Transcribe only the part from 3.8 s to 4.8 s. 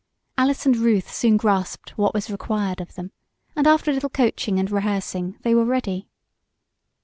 a little coaching and